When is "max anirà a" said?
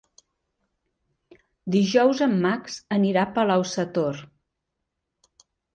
2.47-3.33